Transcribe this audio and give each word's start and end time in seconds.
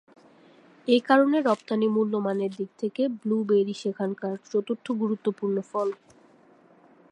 এ 0.87 0.97
কারণে 1.07 1.37
রপ্তানি 1.41 1.87
মূল্যমানের 1.87 2.51
দিক 2.55 2.69
থেকে 2.81 3.01
ব্লুবেরি 3.19 3.75
সেখানকার 3.83 4.35
চতুর্থ 4.45 4.85
গুরুত্বপূর্ণ 5.01 5.57
ফল। 5.69 5.89